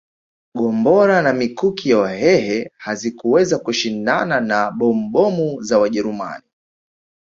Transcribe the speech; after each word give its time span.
Gombora 0.57 1.21
na 1.21 1.33
mikuki 1.33 1.89
ya 1.89 1.97
Wahehe 1.97 2.71
hazikuweza 2.77 3.59
kushindana 3.59 4.41
na 4.41 4.71
bombomu 4.71 5.61
za 5.61 5.79
Wajerumani 5.79 6.45